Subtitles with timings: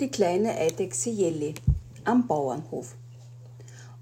[0.00, 1.54] die kleine Eidechse Jelly
[2.04, 2.96] am Bauernhof.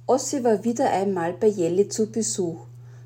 [0.06, 2.60] Ossi war wieder einmal bei Jelly zu Besuch.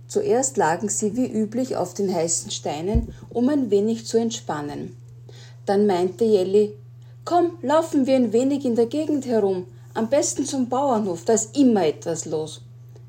[0.07, 4.95] Zuerst lagen sie wie üblich auf den heißen Steinen, um ein wenig zu entspannen.
[5.65, 6.75] Dann meinte Jelly,
[7.25, 11.57] komm, laufen wir ein wenig in der Gegend herum, am besten zum Bauernhof, da ist
[11.57, 12.63] immer etwas los,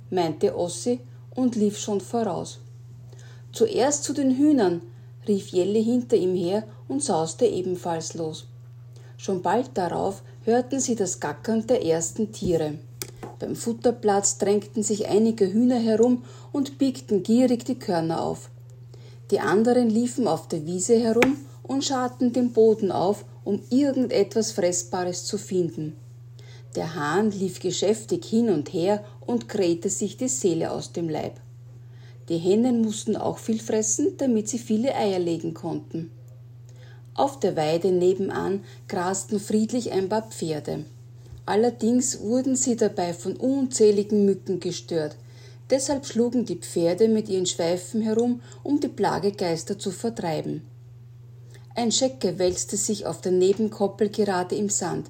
[0.09, 1.00] meinte Ossi
[1.36, 2.59] und lief schon voraus.
[3.52, 4.81] Zuerst zu den Hühnern,
[5.27, 8.47] rief Jelly hinter ihm her und sauste ebenfalls los.
[9.24, 12.74] Schon bald darauf hörten sie das Gackern der ersten Tiere.
[13.39, 18.50] Beim Futterplatz drängten sich einige Hühner herum und biegten gierig die Körner auf.
[19.32, 25.24] Die anderen liefen auf der Wiese herum und scharten den Boden auf, um irgendetwas Fressbares
[25.24, 25.96] zu finden.
[26.75, 31.39] Der Hahn lief geschäftig hin und her und krähte sich die Seele aus dem Leib.
[32.28, 36.11] Die Hennen mussten auch viel fressen, damit sie viele Eier legen konnten.
[37.16, 40.86] Auf der Weide nebenan grasten friedlich ein paar Pferde.
[41.45, 45.16] Allerdings wurden sie dabei von unzähligen Mücken gestört.
[45.70, 50.61] Deshalb schlugen die Pferde mit ihren Schweifen herum, um die Plagegeister zu vertreiben.
[51.75, 55.08] Ein Schecke wälzte sich auf der Nebenkoppel gerade im Sand.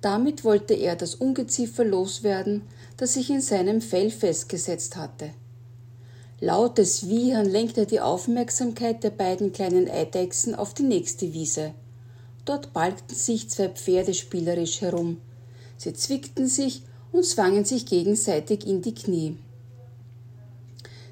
[0.00, 2.62] Damit wollte er das Ungeziefer loswerden,
[2.96, 5.30] das sich in seinem Fell festgesetzt hatte.
[6.40, 11.72] Lautes Wiehern lenkte die Aufmerksamkeit der beiden kleinen Eidechsen auf die nächste Wiese.
[12.44, 15.20] Dort balgten sich zwei Pferde spielerisch herum.
[15.76, 19.38] Sie zwickten sich und zwangen sich gegenseitig in die Knie.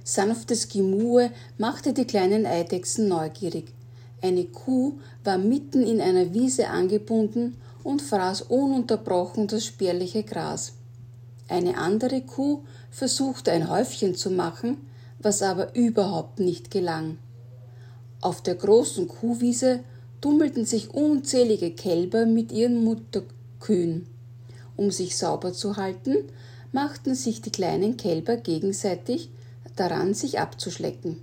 [0.05, 3.73] Sanftes Gemurre machte die kleinen Eidechsen neugierig.
[4.21, 10.73] Eine Kuh war mitten in einer Wiese angebunden und fraß ununterbrochen das spärliche Gras.
[11.49, 14.79] Eine andere Kuh versuchte ein Häufchen zu machen,
[15.23, 17.19] was aber überhaupt nicht gelang.
[18.21, 19.81] Auf der großen Kuhwiese
[20.21, 24.07] tummelten sich unzählige Kälber mit ihren Mutterkühen.
[24.77, 26.17] Um sich sauber zu halten,
[26.71, 29.31] machten sich die kleinen Kälber gegenseitig
[29.77, 31.19] daran, sich abzuschlecken.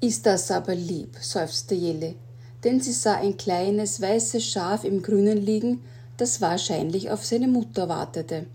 [0.00, 2.14] Ist das aber lieb, seufzte Jelle,
[2.62, 5.80] denn sie sah ein kleines weißes Schaf im Grünen liegen,
[6.16, 8.46] das wahrscheinlich auf seine Mutter wartete.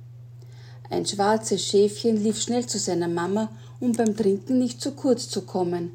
[0.90, 3.50] Ein schwarzes Schäfchen lief schnell zu seiner Mama
[3.80, 5.92] um beim Trinken nicht zu kurz zu kommen.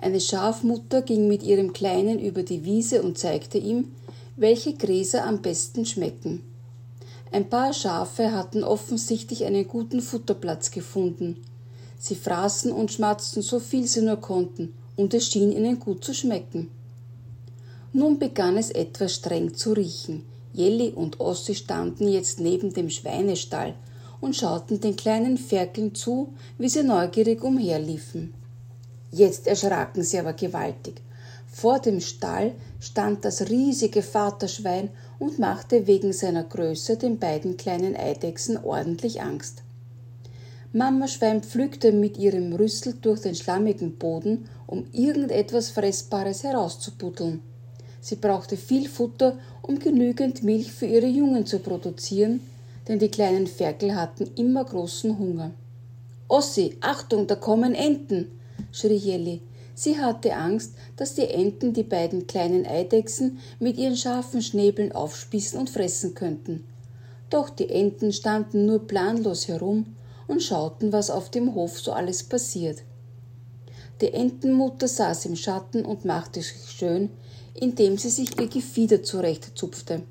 [0.00, 3.92] Eine Schafmutter ging mit ihrem Kleinen über die Wiese und zeigte ihm,
[4.36, 6.42] welche Gräser am besten schmecken.
[7.32, 11.36] Ein paar Schafe hatten offensichtlich einen guten Futterplatz gefunden.
[11.98, 16.14] Sie fraßen und schmatzten so viel sie nur konnten, und es schien ihnen gut zu
[16.14, 16.70] schmecken.
[17.92, 20.24] Nun begann es etwas streng zu riechen.
[20.52, 23.74] Jelly und Ossi standen jetzt neben dem Schweinestall
[24.20, 28.34] und schauten den kleinen Ferkeln zu, wie sie neugierig umherliefen.
[29.10, 31.02] Jetzt erschraken sie aber gewaltig.
[31.52, 37.96] Vor dem Stall stand das riesige Vaterschwein und machte wegen seiner Größe den beiden kleinen
[37.96, 39.62] Eidechsen ordentlich Angst.
[40.72, 47.42] Mama Schwein pflückte mit ihrem Rüssel durch den schlammigen Boden, um irgendetwas Fressbares herauszubuddeln.
[48.00, 52.40] Sie brauchte viel Futter, um genügend Milch für ihre Jungen zu produzieren,
[52.90, 55.52] denn die kleinen Ferkel hatten immer großen Hunger.
[56.26, 58.32] Ossi, Achtung, da kommen Enten!
[58.72, 59.42] schrie Jelly.
[59.76, 65.56] Sie hatte Angst, dass die Enten die beiden kleinen Eidechsen mit ihren scharfen Schnäbeln aufspießen
[65.56, 66.64] und fressen könnten.
[67.30, 69.94] Doch die Enten standen nur planlos herum
[70.26, 72.78] und schauten, was auf dem Hof so alles passiert.
[74.00, 77.10] Die Entenmutter saß im Schatten und machte sich schön,
[77.54, 80.02] indem sie sich ihr Gefieder zurechtzupfte.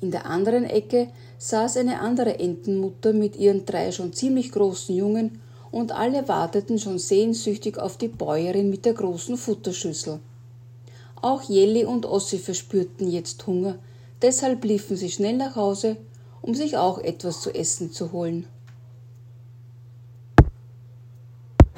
[0.00, 5.40] In der anderen Ecke saß eine andere Entenmutter mit ihren drei schon ziemlich großen Jungen,
[5.70, 10.18] und alle warteten schon sehnsüchtig auf die Bäuerin mit der großen Futterschüssel.
[11.20, 13.78] Auch Jelly und Ossi verspürten jetzt Hunger,
[14.22, 15.96] deshalb liefen sie schnell nach Hause,
[16.40, 18.46] um sich auch etwas zu essen zu holen.